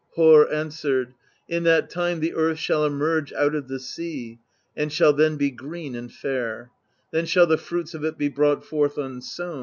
[0.15, 1.13] Harr answered:
[1.47, 4.39] "In that time the earth shall emerge out of the sea,
[4.75, 6.71] and shall then be green and fair;
[7.11, 9.59] then shall the fruits of it be brought forth unsown.